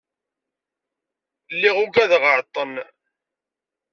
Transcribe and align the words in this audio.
Lliɣ 1.53 1.75
ugdeɣ 1.83 2.23
εṭen. 2.39 2.73